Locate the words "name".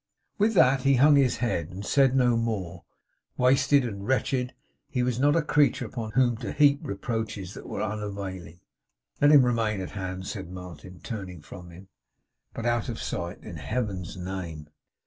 14.17-14.69